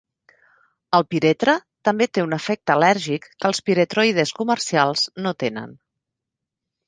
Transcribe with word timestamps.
El 0.99 1.03
piretre 1.09 1.53
també 1.89 2.07
té 2.17 2.23
un 2.27 2.31
efecte 2.37 2.73
al·lèrgic 2.75 3.27
que 3.43 3.47
els 3.51 3.61
piretroides 3.67 4.33
comercials 4.41 5.03
no 5.27 5.35
tenen. 5.45 5.77